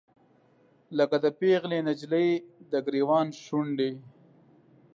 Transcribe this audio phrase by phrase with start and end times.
[0.97, 2.29] لکه د پیغلې نجلۍ،
[2.71, 3.91] دګریوان شونډې